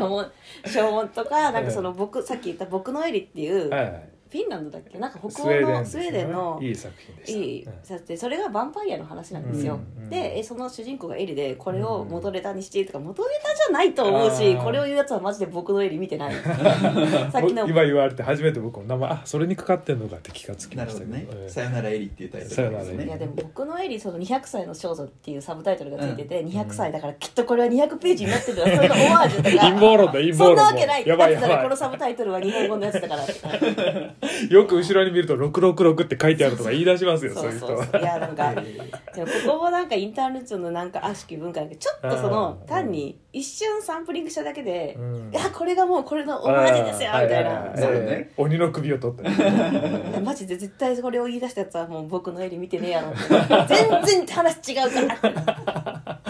[0.00, 0.24] ょうも
[0.64, 4.98] しょうもとかなんかその僕さっき言った「僕のエリ」っていう、はいはいフィンランドだっけ？
[4.98, 8.12] なんか北欧のスウェーデンのいい作品でした。
[8.14, 16.34] いそれがヴァンパイアの話なんですよ、うんでえその主人公がエリでこれを元ネタにしているとか元ネタじゃないと思うしこれを言うやつはマジで僕のエリ見てない。
[17.30, 21.04] さっきの今言われて初めて僕も名前あそれにかかってんのかって気がつきなまるほど。
[21.06, 21.48] ね「したけどええ。
[21.48, 23.04] さよならエリ」っていうタイトルですさよならエリ。
[23.04, 31.06] いやでも僕のエリその200歳の少女っていうサブタイトルがついてて、ん200歳だからきっとこれは200ページになってるよ それのオマージュとか陰謀論だ陰謀そ論んなわけない。
[31.06, 33.24] やばいだってこのサブタイトルは日本語のやつだから。
[33.24, 33.26] い
[34.50, 37.50] よく後ろに見ると666って書いてあるとか言い出しますよそそう。
[37.50, 38.00] ういう人そうそう。
[38.00, 42.66] いはやなんか でもここもなんかインターネットのなんか悪しき文化だけどちょっとそのうん。
[42.66, 45.30] 単に一瞬サンプリングしただけで、うん。
[45.32, 47.98] いやこれがもうこれのオマージュですよみたいな、そうね。
[48.00, 49.30] ええ鬼の首を取った。
[50.20, 53.74] マジで絶対これを言い出したやつはもう僕の絵に見てねえやろって。
[53.74, 56.20] 全然話違うから。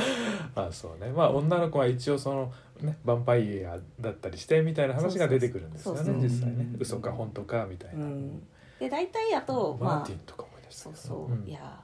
[0.54, 1.10] あそうね。
[1.10, 6.12] まあ女の子は一応そのねヴァンパイアだったりしてみたいな話が出てくるんですよね。
[6.22, 8.42] 実際ねうん嘘か本当かみたいな、うん。
[8.78, 11.48] で大体あとまあマーティンとか思い出したそうけどそう、ん。
[11.48, 11.80] いや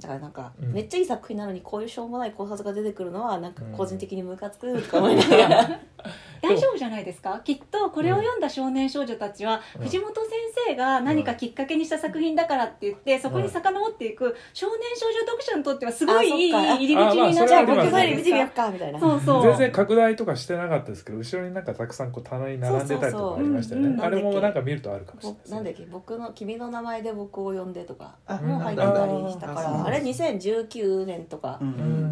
[0.00, 0.72] だからなんか、うん。
[0.72, 5.80] めっちゃいい作品なのにこういうしょうもない考察が出てくるのはなんか個人的にムカつくとか思いながら、
[6.42, 7.40] 大丈夫じゃないですか？
[7.44, 9.84] きっとこれを読んだ少年少女たちは、うん。
[9.84, 10.24] 藤本先
[10.68, 19.00] 生が何かきっかけにした作品だからって言って、そこに遡っていく少年少女読者にとってはすごいいい入り口になっあまあじゃあそれはあります僕の絵に見てみようかみたいな。
[19.00, 19.42] そうそう。
[19.42, 23.86] 全然拡大とかしてなかったですけど後ろになんかたくさんこう棚に並んでたりとかありましたよね。
[23.88, 24.06] そうそうそう。
[24.06, 25.86] あれもなんか見るとあるかもしれないなんだっけ？
[25.90, 28.14] 僕の君の名前で僕を呼んでとか。
[28.26, 31.60] あもう入ってたりしたから、うんあれ2019年とか、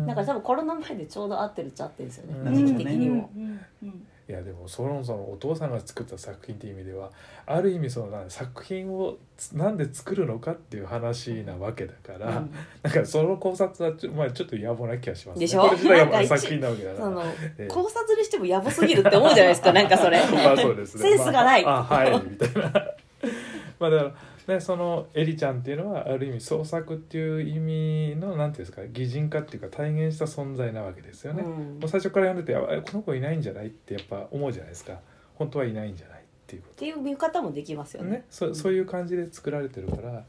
[0.06, 2.66] だから多分コロナ前でちょうど合ってるっちゃ合ってるんですよね、うん。
[2.66, 7.10] 時期的にも、うんうんいやでもそのそのお父さんが作った作品っていう意味では
[7.46, 12.54] ある意味そのなん作品をつなんで作るのかっていう話なわけだから、うん。
[12.82, 15.38] なんかその考察はちょ,、まあ、ちょっと野暮な気がします。
[15.38, 15.70] ねでしょ？
[15.70, 20.20] 作品なわけだからそのええ考察にしてもやばすぎるって思うじゃないですかなんかそれ。
[20.30, 21.02] まあそうですね。
[21.04, 21.64] センスがない。
[21.64, 22.70] まあ、あはいみたいな。
[23.80, 24.12] まあだから
[24.48, 31.50] ねそのエリちゃんっていうのはある意味創作っていう意味のなんていうんですか擬人化っていうか体現した存在なわけですよね、うん。
[31.78, 34.98] もう最初から読んでてあこの子いないんじゃないってやっぱ思うじゃないですか。
[35.34, 38.10] 本当はいないんじゃないっていうこっていう見方もできますとよね。
[38.10, 40.24] ねそそういう感じで作られてるからやっ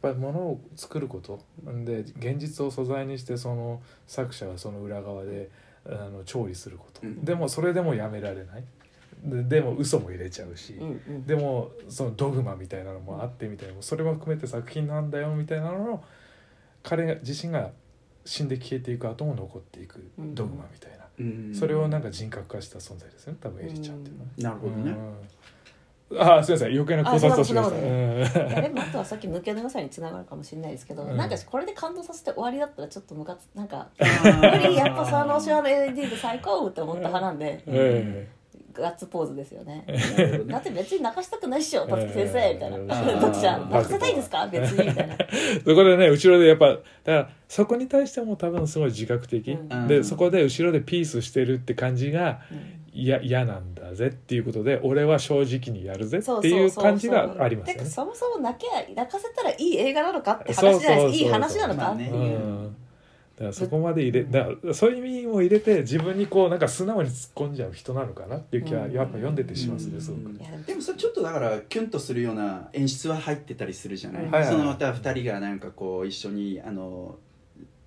[0.00, 1.40] ぱり物を作ること。
[1.84, 5.50] で現実を素材にしてその作者はその裏側で
[5.86, 7.24] あの調理すること、うん。
[7.24, 8.64] でもそれでもやめられない
[9.24, 11.26] ででも嘘も入れちゃうし、うんうん。
[11.26, 16.04] でもそのドグマみたいなのもあってみたいなそれも含めて作品なんだよみたいなのの
[16.82, 17.70] 彼が自身が
[18.26, 21.54] 死んで消えていく後も残っていくドグマみたいな、うん。
[21.54, 24.26] それをなんか人格化した存在ですよね多分エリちゃんっていうのは。
[24.26, 24.32] ね。
[24.38, 24.90] なるほどね。
[24.90, 25.14] うん。
[26.16, 26.72] ああすみません。
[26.74, 27.76] 余計な考察をしました。
[27.76, 28.50] あそんなうん。
[28.50, 31.16] いやでもあとはさっき抜けの良さにつながるかもしれないですけど、うん。
[31.16, 38.28] なんかこれで感動させて終わりだったらちょっとムカつなんかあ無ー理やっぱその手話の LED で最高って思った派なんで、え
[38.74, 39.84] ガッツポーズですよね。
[40.46, 42.88] だって別に泣かしたくないっしょ辰木先生みたいな、うん。
[42.88, 44.46] 読者泣かせたいですか？
[44.46, 45.14] 別にみたいな。
[45.14, 45.28] え
[45.64, 49.86] そこでね後ろでやっぱだからそこに対しても多分すごい自覚的、うん。
[49.88, 52.84] でそこで後ろでピースしてるって感じがうん。
[52.96, 57.84] いや嫌なんだぜっていうことで俺は正直にやるぜっていう感じがありますね。
[57.84, 61.24] そもそも泣け泣かせたらいい映画なのかって話じゃないですか。
[61.24, 62.70] いい話なのかっていう、
[63.36, 68.92] だからそこまで入れだからそういう意味も入れて自分にこうなんか素直に突っ込んじゃう人なのかなっていう気はうん。
[68.92, 70.20] やっぱ読んでてしますねすごく。
[70.30, 74.42] うんいやでもでもそれちょっとだからキュンとするような演出は入ってたりするじゃない、うんはい。
[74.42, 77.16] はいそのまた2人がなんかこう一緒にあの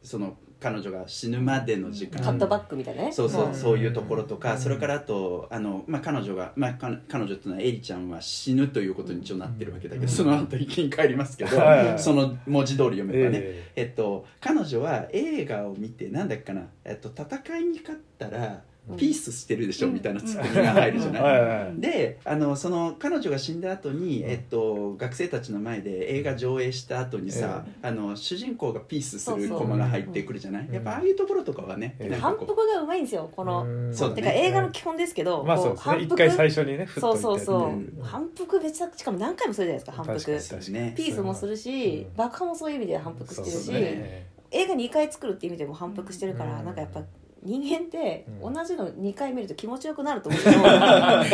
[0.04, 3.12] その彼女が死ぬまでの時間、カットバックみたいなね。
[3.12, 3.54] そうそう、うん。
[3.54, 4.60] そういうところとか、うん。
[4.60, 10.10] それからあとあの、まあ、彼女が、まあ、か彼女っていうのはエリちゃんは死ぬということに一応なってるわけだけど、うん。
[10.10, 11.52] その後生きに帰りますけど、
[11.98, 13.72] その文字通り読めばね、え。
[13.76, 18.62] えっと、彼女は映画を見てなんだっけかな、えっと、戦いに勝ったら
[18.96, 30.70] ピースしてるでしょみたいなツッコミが入るじゃない、はいはいであのその彼女が死んだ後に、えっと、学生たちの前で映画上映した後にさ、あの主人公がピースするコマが入ってくるじゃない？
[30.72, 32.10] やっぱああいうところとかはね、うん。
[32.10, 33.94] なんか反こ復がうまいんですよこのうん。
[33.94, 34.22] そうだね。
[34.22, 35.96] てか映画の基本ですけど、まあこそうですね。
[35.96, 36.16] 一反復。
[36.18, 40.72] 回最初にねそうそうそう、反復めちゃしかも何回もするじゃないですか反復。
[40.72, 40.94] ね。
[40.96, 42.16] ピースもするし、うん。
[42.16, 43.72] 爆破もそういう意味で反復してるし、
[44.52, 46.66] 映画2回作るっていう意味でも反復してるから、うん。
[46.66, 47.02] なんかやっぱ
[47.44, 48.54] 人間ってうん。
[48.54, 50.42] 同じの2回見ると気持ちよくなると思う。
[50.42, 50.50] け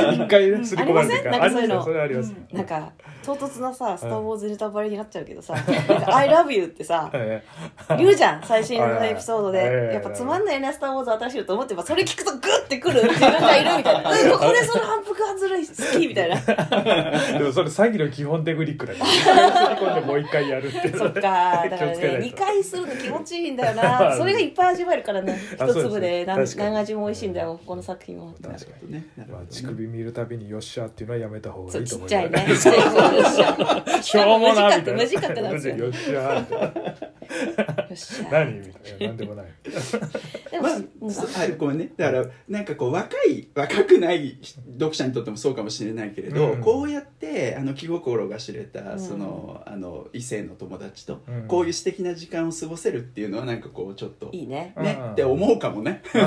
[0.02, 1.44] ど、一回ね刷り込まれてるから。
[1.44, 1.50] ありません？
[1.50, 1.76] なんかそういうの。
[1.76, 1.84] ありますよ。
[1.84, 2.34] それあります。
[2.54, 2.92] なんか
[3.26, 5.66] 唐突なさ「スター・ウォーズ」ネタバレになっちゃうけどさ「なん
[6.02, 7.10] か I love you」ってさ
[7.88, 9.92] はい言うじゃん最新のエピソードで。
[9.94, 14.04] やっぱつまんないね「スター・ウォーズ」私ると思ってばそれ聞くとグッてくる自分がいるみたい。
[14.04, 16.36] なうんここでその反復はずるい好きみたいな。
[17.40, 22.02] でもそれ詐欺の基本テクニックだから一回刷り込んでもう一回やるってそっかだからねと。
[22.02, 24.16] 2回するの気持ちいいんだよな。
[24.18, 25.40] それがいっぱい味わえるからね。
[25.60, 29.06] あ一粒で何そうで何味も美味しいんだよこの作品はなるほどね。
[29.18, 32.46] まあ乳首見るたびによっしゃっていうのはやめた方がそいういと思うちっちゃいね。
[32.48, 32.84] ちっちゃいよ
[34.00, 34.94] っしょうもなみたいな。
[34.94, 36.46] 無自覚なんですよよっしゃ
[37.96, 39.08] しゃ何みたいな。
[39.08, 39.46] なんでもない。
[40.52, 41.92] でもまあうんそあごめんね。
[41.98, 44.38] だからなんかこう若い若くない
[44.74, 46.62] 読者にとってもそうかもしれないけれど、うん。
[46.62, 49.00] こうやってあの気心が知れたうん。
[49.00, 51.48] その、あの異性の友達とうん。
[51.48, 54.74] こういう素敵な時間を過ごせるっていうのはなんかこうちょっといいね。
[54.78, 55.12] ねうん。
[55.14, 56.02] って思うかもね。
[56.14, 56.20] で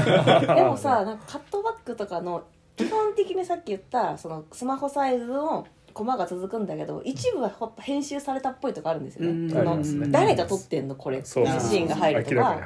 [0.62, 2.44] もさなんかカットバックとかの
[2.76, 5.66] 基本的にさっき言ったそのスマホサイズの
[5.96, 9.46] コマが続くんだけど一部はほ編集されたっぽいとかあるんですようん。
[9.46, 10.08] ねそのね。
[10.10, 12.60] 誰が撮ってんのこれっていうシーンが入るとか。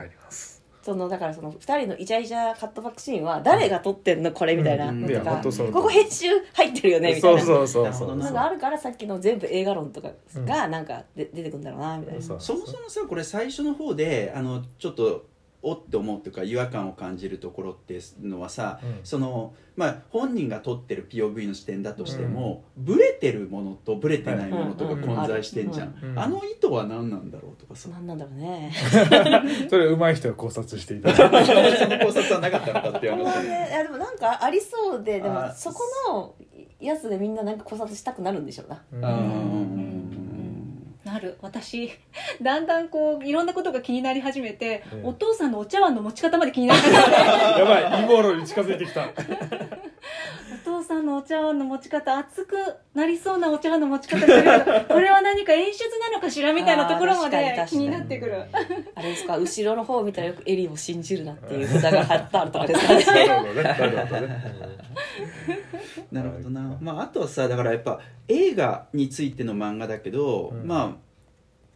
[0.83, 4.87] そのだからその2人のイチャイチャカットバックシーンは誰が撮ってんのこれみたいな。
[4.89, 8.17] とかうここ編集入ってるよねみたそいうなそうそう。
[8.17, 10.11] なんかあるからさっきの全部映画論とか
[10.45, 12.21] がなんかで出てくるんだろうなみたいな。
[12.21, 12.41] そう。
[12.41, 15.27] そもそもさこれ最初の方であのちょっと
[15.63, 19.01] おって思うというか違和感を感じるところっていうのはさ、うん。
[19.05, 25.01] そのまあ、本人が撮ってる POV の視点だとしても、ブレてるものとブレてないものとかうん。
[25.01, 26.19] 混在してんじゃん、うん。
[26.19, 27.89] あの意図は何なんだろうとかさ。
[27.91, 28.73] 何なんだろうね。
[29.69, 31.77] それ上手い人が考察していただいて。
[31.77, 33.69] その考察はなかったのかっていう話ね。
[33.71, 36.35] いやでもなんかありそうででもあそこの
[36.79, 39.09] やつでみんななんか考察したくなるんでしょうな。
[39.09, 40.00] うん
[41.11, 41.37] なる。
[41.41, 41.91] 私
[42.41, 45.01] だんだんこういろんなことが気になり始めて、ええ。
[45.05, 47.11] お父さんのお茶碗の持ち方まで気になり始めて。
[47.61, 49.09] やばい陰謀論に近づいてきた
[50.71, 52.57] お父さんのお茶碗の持ち方熱く
[52.95, 58.45] なりそうなお茶碗の持ち方してるけどこれは何か演出なのかしらみたいなところまで気になってくる。
[58.95, 63.27] あれですか後ろの方を見たらよくエリを信じるなっていう札が貼ってあるとかですかね。
[63.27, 63.63] なるほどね。
[63.63, 64.43] なるほどね。
[66.13, 70.67] なるほどな、まあ、あとはさだからやっぱ映画についての漫画だけど、うん。
[70.67, 71.10] まあ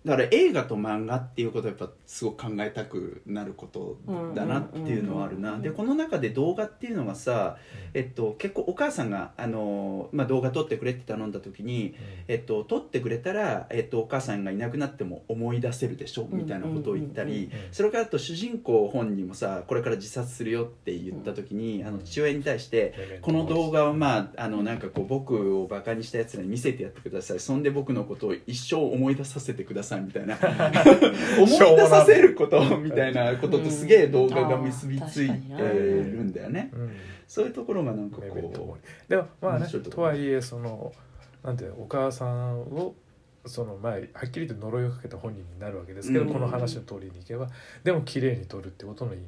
[0.05, 3.97] だから映画と漫画っていうことはやっぱすごく考えたくなること
[4.35, 7.57] だなっていうのはあるな、でこの中で動画っていうのがさ、
[7.95, 11.95] えっと、結構お母さんがあの、まあ、動画撮ってくれって頼んだ時に、
[12.29, 27.41] えっと、撮ってくれたら、えっと、お母さんがいなくなっても思い出せるでしょみたいなことを言ったりそれからあと主人公本人もさこれから自殺するよって言った時に、あの父親に対してこの動画はまああのなんかこう僕をバカにしたやつらに見せてやってください。
[27.41, 30.37] そんで僕のことを一生思い出させてくださいみたいな。
[31.41, 36.71] 思い出させることみたいなこととすげえ動画が結びついてるんだよね。
[36.73, 36.91] うん
[37.27, 38.43] そういうところがなんかこリ
[39.09, 40.93] でもまあねとはいえその
[41.43, 42.95] なんていうのお母さんを
[43.47, 46.33] その前はっきりと呪いをかけた本人になるわけですけど、うん。
[46.33, 47.49] この話の通りにいけば
[47.83, 49.25] でも綺麗に撮るってことの意味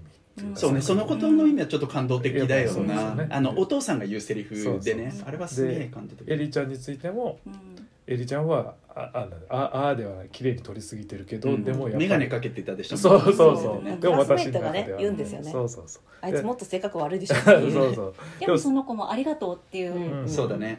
[0.55, 0.83] そうね。
[0.83, 3.27] そのことの意味はちょっと感動的だよな。
[3.31, 5.13] あのお父さんが言うセリフでね。
[5.27, 6.31] あれはすげえ感動的。
[6.31, 11.65] エリちゃんについてもうんエリちゃんはああああではない綺麗に撮りすぎてるけど、うん。
[11.65, 12.97] でもやっぱり眼鏡かけてたでしょ。
[12.97, 13.57] そうそうそう。
[13.57, 14.99] そうでも私の中では。
[14.99, 15.51] 言うんですよね。
[15.51, 16.03] そうそうそう。
[16.21, 17.73] あいつもっと性格悪いでしょってそういう。
[17.75, 18.15] そうそう。
[18.41, 20.29] でもその子もありがとうっていう、うんん。
[20.29, 20.79] そうだね。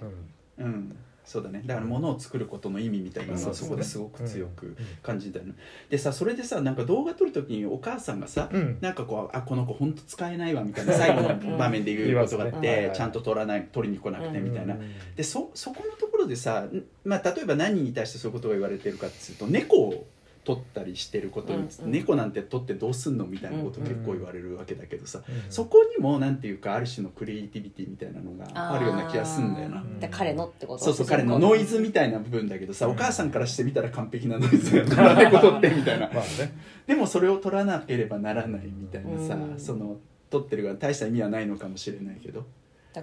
[0.58, 0.66] うん。
[0.66, 1.62] うんそうだね。
[1.66, 5.56] だから物を作ることの意味みたいなのはそこですごく強く感じたよね
[5.90, 8.78] でさそれでさなんか動画撮る時にお母さんがさ、うん。
[8.80, 15.16] なんかこうあこの子本当使えないわみたいな最後の場面で言うことがあっうんて、うんちゃんと取らない取りに来なくてみたいな、うん。
[15.16, 20.08] でそそこのところでさ、んまあ、例えば何に対してそういうことが言われてるかっていうと猫を
[20.48, 21.92] 取ったりしてることに、うんうん。
[21.92, 29.84] 猫なんて取ってどうすんのみたいなこと結構言われるわけだけどさ、うんそこにもなんていうかある種のクリエイティビティみたいなのがあるような気がすんだよな。
[30.00, 30.86] で彼のってこと？
[30.86, 32.92] そうそう彼のノイズみたいな部分だけどさ、うん。
[32.94, 36.10] お母さんからしてみたら完璧なノイズが猫取ってみたいな。
[36.14, 36.54] まあね。
[36.88, 39.60] でもそれを取らなければならないみたいなさ、うん。
[39.60, 39.98] その
[40.30, 42.46] 取ってるが大した意味はないのかもしれないけど。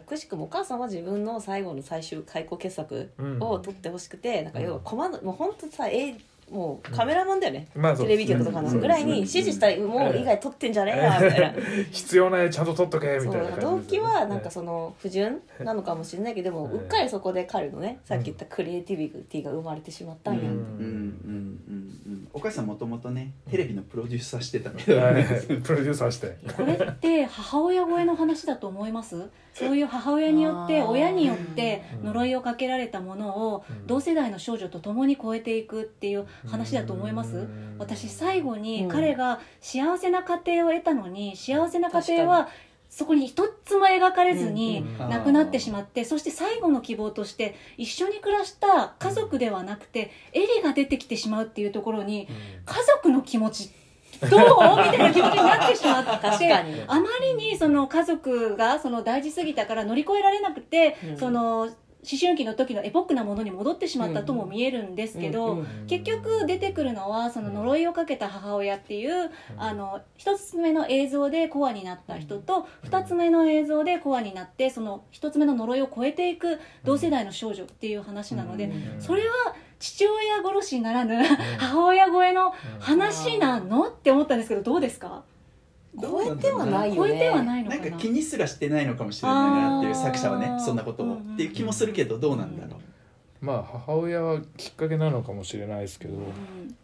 [0.07, 3.39] くしくもお母さんは自分の最後の最終開口傑作うん。
[3.41, 6.17] を取ってほしくて、なんか要はコマのもう本当さえ
[6.51, 11.55] もうカメラマンだよね、まあテレビ局とかのぐらいに指示したらもう以外撮ってんじゃねえやみたいな。
[11.91, 17.99] 必要な絵ちゃんと撮っとけみたいな動機はなんかそその不純なのかもしれないけどでもうっかりそこで彼のね。
[18.05, 20.47] さっき言ったクリエイティビティが生まれてしまったんや、うん。
[20.47, 22.29] うんうんうんうん。
[22.33, 26.37] お母さんもともとねテレビのプロデューサーしてたけど、は いプロデューサーして。
[26.57, 29.29] これって母親超えの話だと思います？
[29.55, 32.07] そういう母親によって親によってうん。
[32.09, 33.87] 呪いをかけられたものをうん。
[33.87, 37.37] 同世代の少女と共に超えていくっていう話だと思います？
[37.37, 37.77] うん。
[37.79, 38.89] 私最後にうん。
[38.89, 42.49] 彼が幸せな家庭を得たのに幸せな家庭は
[42.91, 52.29] そこに一つも描かれずにうん亡くなってしまってそして最後の希望として一緒に暮らした家族ではなくてエリが出てきてしまうっていうところに
[52.65, 53.73] 家族の気持ち
[54.31, 54.41] どう？
[54.41, 56.83] みたいな気持ちになってしまって確かに。
[56.87, 61.19] あまりにその家族がその大事すぎたから乗り越えられなくて、うん。
[61.19, 61.69] その
[62.07, 79.01] 思春期の時のエポックなものに戻ってしまったとも見えるんですけど、うんうん結局出てくるのはその呪いをかけた母親っていう、あの一つ目の映像でコアになった人と二つ目の映像でコアになってその一つ目の呪いを超えていく同世代の少女っていう話なので、うん。
[79.01, 81.23] それは父親殺しならぬ
[81.59, 83.89] 母親超えの話なの？
[83.89, 85.23] って思ったんですけどどうですか？
[86.01, 87.11] 超えてはないよね。
[87.11, 87.83] 超えてはないのかな。
[87.83, 91.07] なんか気にすらしてないのかもしれないなっていう作者はねそんなことを。
[91.07, 93.45] うんうんっていう気もするけどどうなんだろう。
[93.45, 96.77] まあ母親はきっかけなのかもしれないですけど、うん。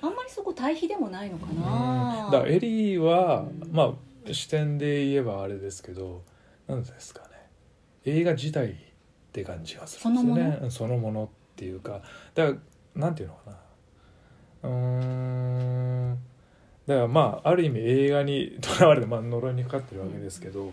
[0.00, 1.60] あんまりそこ対比でもないのかうん。
[1.60, 3.70] な、だからエリーは、うん。
[3.72, 3.94] ま
[4.28, 6.22] あ視点で言えばあれですけど
[6.66, 7.28] 何ですかね。
[8.04, 8.74] 映画自体っ
[9.32, 10.70] て感じがするんですよね。
[10.70, 11.30] そのもの？
[11.54, 12.02] っていうか
[12.34, 12.58] だか
[12.96, 13.56] らなんていうのかな。
[14.64, 16.18] うーん。
[16.86, 20.72] だからまあある意味映画に とらわれて、まあ、呪いにかかってるわけですけど、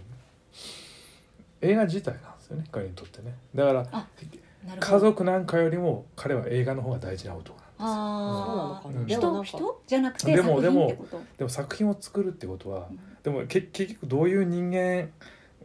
[1.62, 3.36] 映画自体なんですよね彼にとってね。
[3.56, 4.08] だから
[4.80, 9.06] 家族なんかよりも彼は映画の方が大事な男なんですそうなのあかうん。
[9.08, 9.44] 人？
[9.44, 9.82] 人？
[9.88, 11.22] じゃなくてでも作品ってこと？
[11.38, 13.00] でも作品を作るってことはうん。
[13.24, 15.10] でもけ結局どういう人間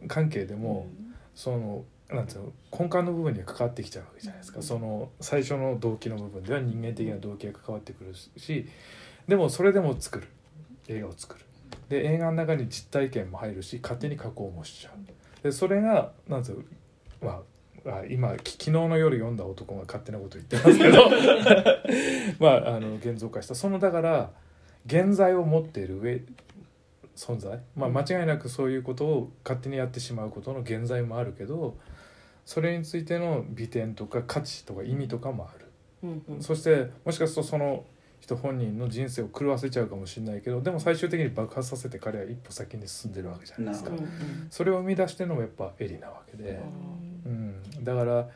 [0.07, 0.87] 関係でも、
[1.35, 4.63] そのなんていうの根幹の部分には関わってきちゃうわけじゃないですか、うん。
[4.63, 8.67] その最初の動機の部分では人間的な動機が関わってくるし。
[9.27, 10.27] でもそれでも作る。
[10.87, 11.45] 映画を作る。
[11.89, 15.43] で映画の中に実体験も入るし勝手に加工もしちゃう。
[15.43, 16.63] でそれがなんていうの
[17.21, 17.41] ま
[17.85, 21.09] ああ今き昨日の夜読んだ男が勝手なこと言ってますけど。
[22.39, 23.55] まああの現像化した。
[23.55, 24.31] そのだから
[24.85, 26.21] 現在を持っている上
[27.17, 31.75] 存在、まあ、間違いなくそういうことを勝手にやってしまうことの現在もあるけど
[32.47, 35.65] それについての美点とか価値とか意味とかもある、
[36.01, 36.41] うんうん。
[36.41, 37.83] そしてもしかするとその
[38.21, 43.89] 人本人の人生を狂わせちゃうかもしれないけどでも最終的に爆発させて彼は一歩先に進んでるわけじゃないですか。
[43.89, 44.47] なるうんうん。
[44.49, 46.61] それを生み出してるのもやっぱエリなわけで、
[47.25, 48.29] ううんん、だから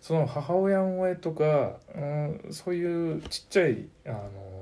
[0.00, 4.61] その母親の絵とか、うん、そういうちっちゃいあの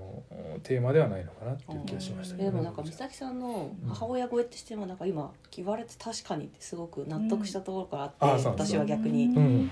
[0.62, 8.52] テーマではないのかなっていう気がしましたでもなんか美咲さんの母親超えってしてもなんか今言われて確かにってすごく納得したところがあって、うん。
[8.52, 9.70] 私は逆に、うん。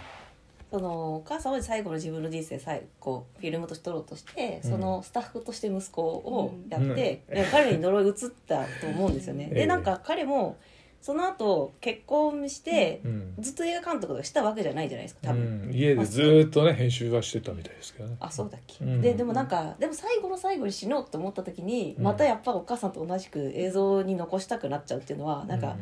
[0.70, 4.70] そのお母さんは最後の自分の人生最後フィルムとして撮ろうとして、うん。
[4.70, 6.94] そのスタッフとして息子をやって、うん。
[6.94, 8.14] で彼に呪い移っ
[8.46, 9.48] たと思うんですよね。
[9.53, 9.59] ええ。
[9.61, 10.57] でなんか彼も
[11.01, 13.35] その後結婚してうん。
[13.39, 15.71] ずっと映画監督とかしたわけじゃないじゃないですか多う分。
[15.71, 18.17] ん、家でずーっとね編集はしてたみたいですけどね。
[18.21, 19.01] あそうだっけ、うん。
[19.01, 22.05] ででもなんかでも最後の最後に死のうと思った時に、うん。
[22.05, 25.77] またやっぱお母さんと同じく映像に残したくなっちゃうっていうのはなんか、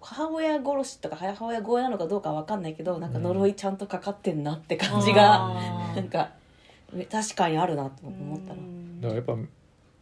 [0.00, 6.30] 母親殺しとか母親超えなのかどうかわかんないけどなんか呪いちゃんとかかってんなって感じが、あーなんか
[7.10, 8.60] 確かにあるなと思ったの。
[8.60, 9.00] うん。
[9.00, 9.36] だからやっぱ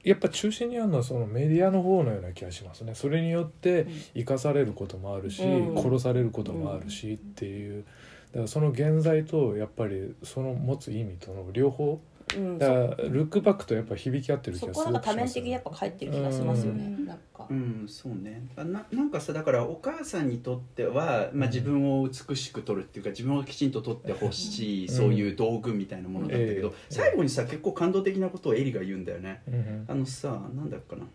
[0.07, 2.95] やっぱ中心にあるのはそのメディアの方のような気がしますね。
[2.95, 5.77] それによって生かされることもあるし、うん。
[5.77, 7.85] 殺されることもあるしっていう。
[8.31, 12.01] だからその現在とやっぱりその持つ意味との両方
[12.35, 17.07] うん、だかそらルックバックとやっぱ響き合ってる気そがするこはなんか多面的にやっぱ返ってる気がしますよね、うん。
[17.07, 18.49] なんか、うんそうね。
[18.57, 24.95] あななんかさだからお母さんにとっては、まあ、自分を美しく撮るっていうか自分をきちんと撮ってほしい、うん。
[24.95, 26.75] そういう道具みたいなものだったけど、ええ。
[26.91, 29.43] 最後にさ結構感動的なことをエリが言うんだよね。
[29.47, 29.85] うん。
[29.87, 31.07] あのさなんだっけかな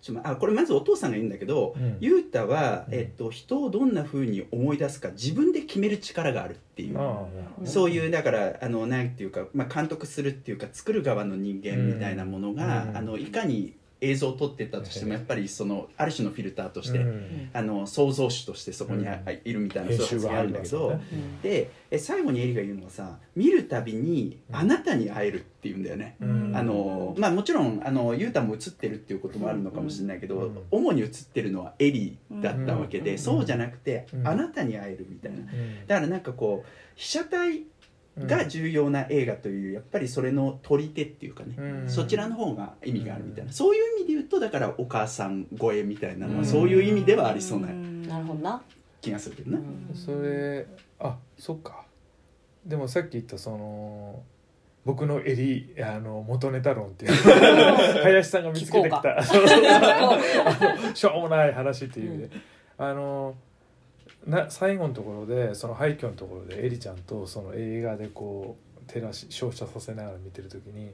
[0.00, 1.96] ちょまあこれまずお父さんが言うんだけど、うん。
[2.00, 2.94] ユータは、うん。
[2.94, 6.98] えっと、人をどんなふうに思い出すか自分で決める力があるっていう。
[6.98, 7.26] あ
[7.62, 12.96] あそういうだからあのなんていうか、まあ、監督するっていうか作る側の人間みたいなものが、うん。
[12.96, 17.50] あのいかに映像を撮ってったとしてもやっぱりそのある種のフィルターとして、うん。
[17.52, 21.00] あの創造主としてそこにあいるみたいなそういがあるんだけど、ね
[21.42, 24.56] でえ最後にエリが言うのはさ見るたびにうん。
[24.56, 26.16] あなたに会えるっていうんだよね。
[26.20, 26.52] うん。
[26.54, 30.58] あのまあ、もちろんあのユータも映ってるっていうこともあるのかもしれないけど、うん。
[30.70, 33.18] 主に映ってるのはエリーだったわけで、うん。
[33.18, 34.28] そうじゃなくて、うん。
[34.28, 35.38] あなたに会えるみたいな。
[35.38, 35.86] うん。
[35.86, 37.62] だからなんかこう被写体
[38.26, 41.88] が重要な映画というやっぱりそれの取り手っていうかね、うん。
[41.88, 46.46] そちらの方が意味があるみたいな、そういう意味で言うとだからお母さん超えみたいなのはうん。
[46.46, 48.62] そういう意味ではありそうななるほどな、
[49.00, 49.62] 気がするけどね。
[49.90, 49.96] うん。
[49.96, 50.66] それ
[51.00, 51.84] あそっか。
[52.66, 54.22] でもさっき言ったその
[54.84, 57.12] 僕の襟あの元ネタ論っていう
[58.02, 59.22] 林さんが見つけてきた。
[60.94, 62.30] しょうもない話っていう意味で、
[62.78, 63.34] あの
[64.28, 70.92] な最後のところでその廃墟のところでエリちゃんとその映画でこう照らし照射させながら見てる時に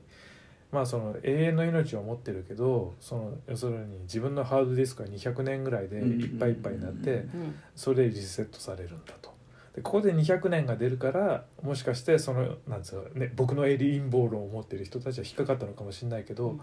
[0.71, 7.55] まあその永遠の命を持ってるけどその要するに自分のハードディスクが200年ぐらいでいっぱいいっぱいになってうん。
[7.75, 9.35] それでリセットされるんだと。
[9.75, 16.59] でここで200年が出るからもしかしてそのなんつうの、ね、僕のエリ陰謀論を持ってる人たちは引っかかったのかもしれないけど、うん。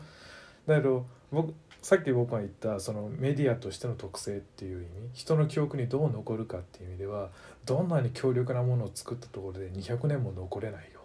[0.68, 7.30] だけど僕さっき僕が言ったそのメディアとしての特性っていう意味人の記憶にどう残るかっていう意味では
[7.66, 11.02] どんなに強力なものを作ったところで200年も残れないよ。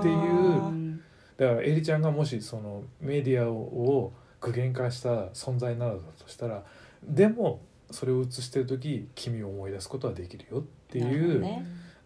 [0.00, 1.00] っていううん
[1.36, 6.62] だからエリちゃんがもしそのメディアを具現化した存在なのだとしたら
[7.02, 7.60] でも
[7.90, 11.44] それを映してる時君を思い出すことはできるよっていう、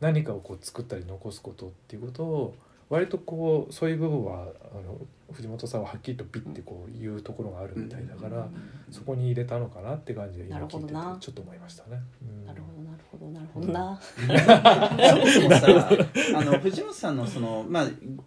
[0.00, 2.54] 何かをこう作ったり残すことっていうことを
[2.90, 4.98] 割とこうそういう部分はあの
[5.32, 8.48] 藤本さんははっきりとピッてこう言うところがあるみたいだから、
[8.90, 12.00] そこに入れたのかなって感じで今聞いててちょっと思いましたね。
[12.22, 12.46] うん。
[12.46, 12.77] なるほど
[13.18, 14.00] ほどなるほどな、
[15.10, 15.88] そもそもさ
[16.38, 17.86] あの藤本さんのその、まあ、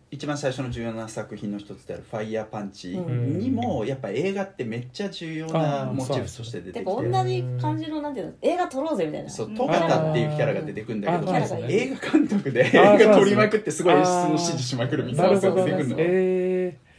[0.10, 6.80] 一番最初の重要な作品の一つである「ファイヤーパンチ」にもやっぱ映画ってめっちゃ重要なモチーフとして出てて。
[6.80, 9.30] きてか同じ感じのなんていうの映画撮ろうぜみたいな。
[9.30, 11.34] そうトガタっていうキャラが出てくるんだけど
[11.68, 15.96] 映画監督で映画撮りまくってすごい演出の指示しまくるみたいなのが出てくるの？
[16.00, 16.91] えー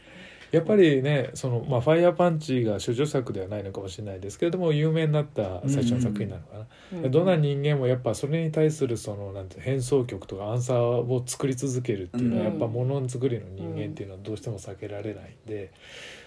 [0.53, 12.47] やっぱりねその、まあ、ファイヤーパンチが諸女作ではないのかもしれないですけれども有名になった最初の作品なのかな、うんどんな人間もやっぱそれに対するそのなんて変奏曲とかアンサーを作り続けるっていうのはうん。
[12.49, 15.71] やっぱものづくりの人間っていうのはどうしても避けられないんで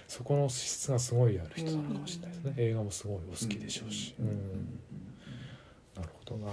[0.08, 2.54] そこの資質がすごいある人なのかもしれないですね。
[2.56, 4.80] 映画もすごいお好きでしょうし、うん。
[5.96, 6.52] なるほどな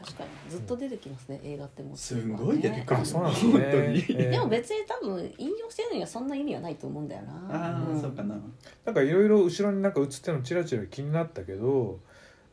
[0.00, 0.50] 確かに。
[0.50, 1.96] ずっと出てきますね、映画ってもう。
[1.96, 3.00] すんごい出てくる。
[3.00, 3.52] あそうなんですね。
[3.52, 3.72] 本当に。
[3.72, 4.30] えー。
[4.30, 7.32] でも別に多分引用してるのにはそんな意味はないと思うんだよな。
[7.50, 8.00] ああ、ん。
[8.00, 8.36] そうかな。
[8.84, 12.00] なんかいろいろ後ろになんか映ってるのチラチラ気になったけど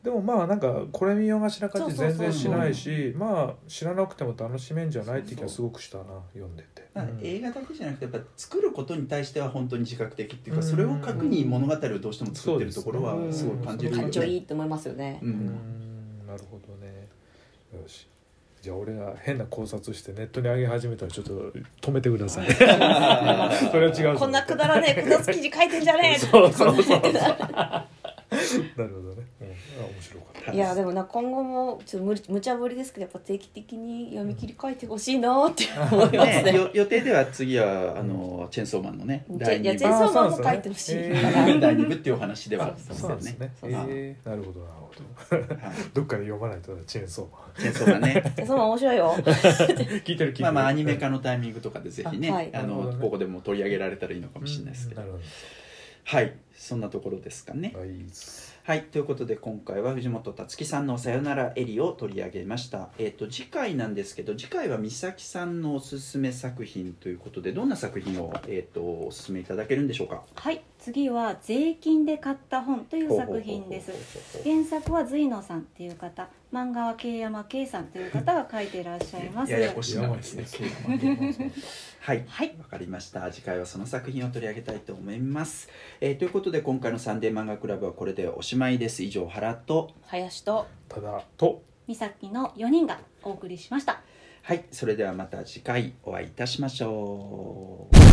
[0.02, 6.86] でもまあなんかこれ見よがしな感じ全然しないしまあ知らなくても楽しめんじゃないって気がすごくしたな読んでて。
[7.22, 10.68] 映画だけじゃなくてやっぱ作ることに対しては本当に自覚的っていうかうん。
[10.70, 14.38] それを核に物語をどうしても作ってるところはうんすごい感じるよ感情いいね。
[14.38, 16.26] って思いますよね、ううんん。
[16.26, 16.95] なるほどね
[17.72, 18.06] よし。
[18.62, 22.46] じゃあ俺が変な考察してネットに上げ始めたらちょっと止めてください。
[22.52, 23.54] それは
[23.86, 24.14] 違うぞ。
[24.18, 26.18] こんなくだらねえ複雑記事書いてんじゃねえ。
[26.18, 27.02] そうそうそう
[28.76, 36.42] なるほどね、うん、あ面白かったいやでもな今後もちょっと無無茶ぶりですけどやっぱ定期的に読み切り書いてほしいなって思いますね。
[36.42, 36.54] ね。
[36.54, 41.60] よ予定では次はあのチェンソーマンのね第2いやチェンソーマンも書いてほしい。
[41.60, 43.00] 第二部っていうお話ではあったんですよね。
[43.00, 43.52] そうなんですね。
[43.60, 44.86] そうえー、なるほどなるほ
[45.36, 45.66] ど。
[45.66, 45.76] はい。
[45.94, 47.62] どっかで読まないとなチェーンソーマン。
[47.62, 48.32] チェンソーマンね。
[48.36, 49.14] チェンソーマン面白いよ。
[49.16, 50.34] 聞いてる聞いてる。
[50.40, 52.50] まあまあアニメ化のタイミングとかでぜひね、あはい。
[52.54, 52.96] あのね。
[53.00, 55.22] ここでも取り上げられたらいいのかもしれないですけど、うんなる
[56.08, 57.74] はいそんなところですかね。
[57.76, 57.90] はい。
[58.62, 62.90] はいということで今回は藤本つ樹さんの「さよならエリ」を取り上げました。
[62.96, 70.22] えっ、と次回なんですけど次回は美咲さんのおすすめ作品ということでどんな作品を、えー、とおすすめいただけるんでしょうか？
[70.36, 73.92] はい次は税金で買った本という作品です。
[74.44, 79.52] 原作は隋野さんっていう方漫画は慶山圭さんという方が書いていらっしゃいます。
[79.52, 80.44] ややこしい名前ですね
[82.06, 82.24] はい。
[82.28, 82.54] はい。
[82.56, 83.28] わかりました。
[83.32, 85.68] 次回はその作品を取り上げたいと思います、
[86.00, 89.02] えーということで今回の「サンデー漫画クラブ」はこれでおしまいです。
[89.02, 89.90] 以上原と。
[90.02, 90.68] 林と。
[90.88, 91.64] ただと。
[91.88, 94.02] 美咲の4人がお送りしました。
[94.42, 94.66] はい。
[94.70, 98.05] それではまた次回お会いいたしましょう